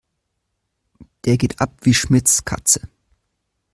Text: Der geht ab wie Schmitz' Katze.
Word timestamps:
Der 1.25 1.37
geht 1.37 1.61
ab 1.61 1.73
wie 1.81 1.93
Schmitz' 1.93 2.43
Katze. 2.43 2.89